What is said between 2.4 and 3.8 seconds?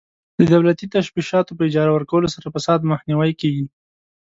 فساد مخنیوی کیږي.